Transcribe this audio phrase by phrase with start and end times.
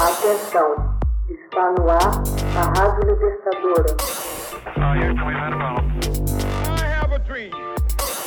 [0.00, 0.96] Atenção,
[1.28, 1.98] está no ar
[2.56, 3.96] a Rádio Libertadora.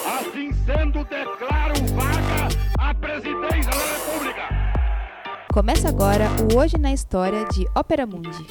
[0.05, 4.49] Assim sendo, declaro vaga a presidência da República.
[5.53, 8.45] Começa agora o Hoje na História de Ópera Mundi.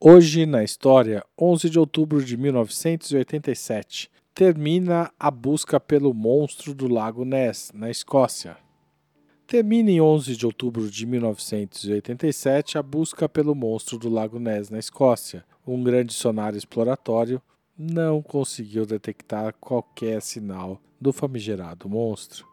[0.00, 7.24] Hoje na história, 11 de outubro de 1987, termina a busca pelo monstro do Lago
[7.24, 8.56] Ness, na Escócia.
[9.50, 14.78] Termina em 11 de outubro de 1987 a busca pelo monstro do Lago Ness, na
[14.78, 15.44] Escócia.
[15.66, 17.42] Um grande sonar exploratório
[17.76, 22.46] não conseguiu detectar qualquer sinal do famigerado monstro.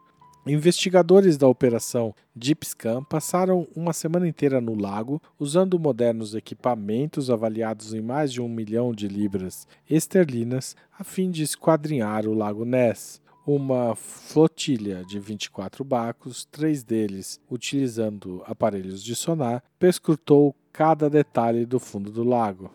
[0.44, 7.94] Investigadores da operação Deep Scan passaram uma semana inteira no lago usando modernos equipamentos avaliados
[7.94, 13.20] em mais de um milhão de libras esterlinas a fim de esquadrinhar o Lago Ness.
[13.50, 21.80] Uma flotilha de 24 barcos, três deles utilizando aparelhos de sonar, perscrutou cada detalhe do
[21.80, 22.70] fundo do lago.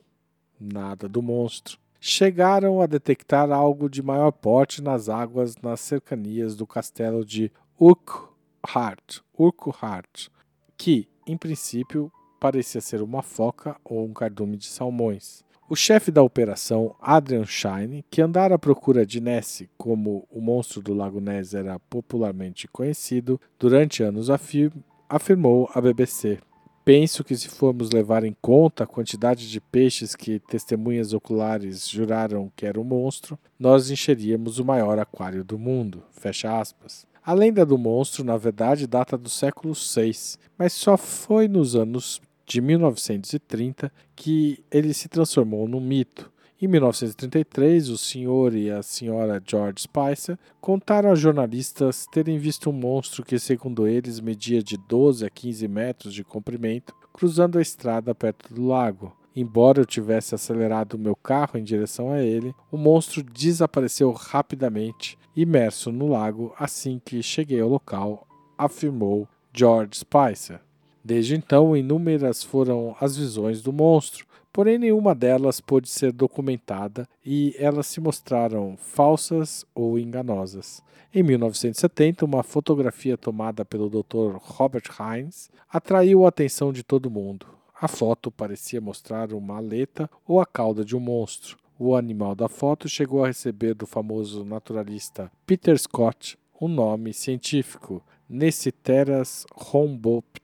[0.59, 6.65] Nada do monstro chegaram a detectar algo de maior porte nas águas nas cercanias do
[6.65, 10.27] castelo de Urquhart, Urquhart
[10.75, 15.43] que, em princípio, parecia ser uma foca ou um cardume de salmões.
[15.69, 20.81] O chefe da operação, Adrian Shine, que andara à procura de Nessie, como o monstro
[20.81, 26.39] do Lago Ness era popularmente conhecido, durante anos afirmou à BBC
[26.85, 32.51] Penso que se formos levar em conta a quantidade de peixes que testemunhas oculares juraram
[32.57, 36.03] que era um monstro, nós encheríamos o maior aquário do mundo.
[36.11, 37.07] Fecha aspas.
[37.25, 42.21] A lenda do monstro, na verdade, data do século VI, mas só foi nos anos
[42.45, 46.31] de 1930 que ele se transformou num mito.
[46.61, 52.73] Em 1933, o senhor e a senhora George Spicer contaram a jornalistas terem visto um
[52.73, 58.15] monstro que, segundo eles, media de 12 a 15 metros de comprimento, cruzando a estrada
[58.15, 59.13] perto do lago.
[59.35, 65.17] Embora eu tivesse acelerado o meu carro em direção a ele, o monstro desapareceu rapidamente,
[65.35, 68.25] imerso no lago, assim que cheguei ao local,
[68.57, 70.61] afirmou George Spicer.
[71.03, 77.55] Desde então, inúmeras foram as visões do monstro, porém nenhuma delas pôde ser documentada e
[77.57, 80.81] elas se mostraram falsas ou enganosas.
[81.13, 84.37] Em 1970, uma fotografia tomada pelo Dr.
[84.37, 87.47] Robert Hines atraiu a atenção de todo mundo.
[87.79, 91.57] A foto parecia mostrar uma aleta ou a cauda de um monstro.
[91.77, 98.01] O animal da foto chegou a receber do famoso naturalista Peter Scott um nome científico,
[98.29, 100.42] Neciteras rhombopteryx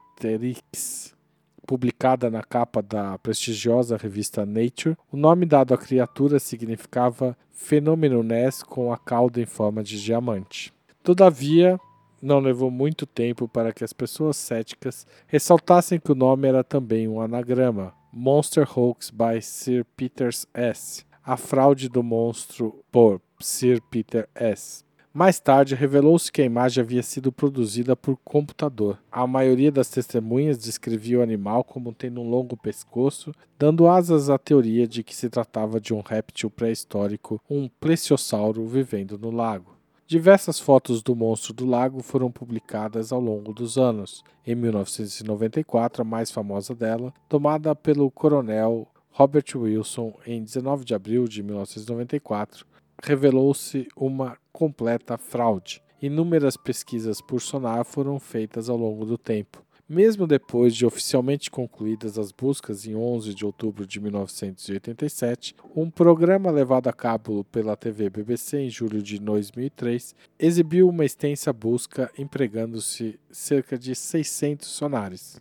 [1.66, 8.62] publicada na capa da prestigiosa revista Nature, o nome dado à criatura significava fenômeno Ness
[8.62, 10.72] com a cauda em forma de diamante.
[11.02, 11.78] Todavia,
[12.20, 17.08] não levou muito tempo para que as pessoas céticas ressaltassem que o nome era também
[17.08, 21.04] um anagrama, Monster Hoax by Sir Peter S.
[21.24, 24.84] A fraude do monstro por Sir Peter S.
[25.12, 28.96] Mais tarde, revelou-se que a imagem havia sido produzida por computador.
[29.10, 34.38] A maioria das testemunhas descrevia o animal como tendo um longo pescoço, dando asas à
[34.38, 39.74] teoria de que se tratava de um réptil pré-histórico, um plesiosauro vivendo no lago.
[40.06, 44.22] Diversas fotos do monstro do lago foram publicadas ao longo dos anos.
[44.46, 51.26] Em 1994, a mais famosa dela, tomada pelo coronel Robert Wilson em 19 de abril
[51.26, 52.64] de 1994,
[53.02, 55.82] revelou-se uma completa fraude.
[56.00, 59.64] Inúmeras pesquisas por sonar foram feitas ao longo do tempo.
[59.88, 66.48] Mesmo depois de oficialmente concluídas as buscas em 11 de outubro de 1987, um programa
[66.48, 73.18] levado a cabo pela TV BBC em julho de 2003 exibiu uma extensa busca empregando-se
[73.32, 75.36] cerca de 600 sonares.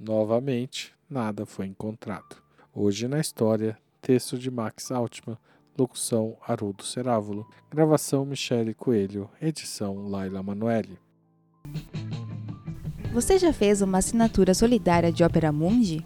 [0.00, 2.42] Novamente, nada foi encontrado.
[2.74, 5.38] Hoje na história, texto de Max Altman,
[5.78, 7.46] Locução Arudo Cerávulo.
[7.70, 9.28] Gravação Michele Coelho.
[9.40, 10.98] Edição Laila Manoeli.
[13.12, 16.02] Você já fez uma assinatura solidária de Opera Mundi?